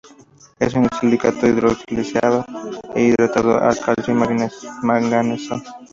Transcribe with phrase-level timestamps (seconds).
[0.57, 2.43] Es un silicato hidroxilado
[2.95, 5.61] e hidratado de calcio y manganeso.